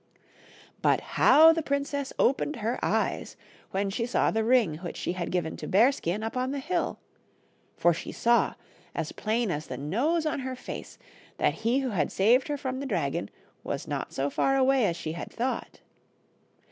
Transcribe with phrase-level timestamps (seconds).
[0.81, 3.35] But how the princess opened her eyes
[3.69, 6.97] when she saw the ring which she had given to Bearskin up on the hill!
[7.77, 8.55] For she saw,
[8.95, 10.97] as plain as the nose on her face,
[11.37, 13.29] that he who had saved her from the dragon
[13.63, 15.81] was not so far away as she had thought.